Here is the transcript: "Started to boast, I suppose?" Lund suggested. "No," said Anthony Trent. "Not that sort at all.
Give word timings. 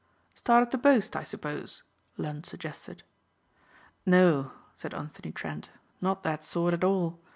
"Started 0.33 0.71
to 0.71 0.79
boast, 0.79 1.15
I 1.15 1.21
suppose?" 1.21 1.83
Lund 2.17 2.47
suggested. 2.47 3.03
"No," 4.03 4.51
said 4.73 4.95
Anthony 4.95 5.31
Trent. 5.31 5.69
"Not 6.01 6.23
that 6.23 6.43
sort 6.43 6.73
at 6.73 6.83
all. 6.83 7.19